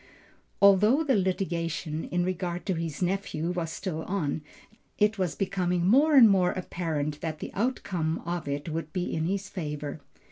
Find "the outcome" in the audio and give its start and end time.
7.37-8.17